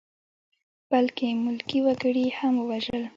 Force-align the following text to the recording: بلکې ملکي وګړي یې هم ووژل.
بلکې 0.91 1.27
ملکي 1.45 1.79
وګړي 1.85 2.23
یې 2.29 2.35
هم 2.39 2.53
ووژل. 2.59 3.03